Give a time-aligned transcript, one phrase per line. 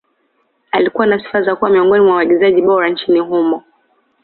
[0.71, 3.63] Alikuwa na sifa za kuwa miongoni mwa waigizaji bora nchini humo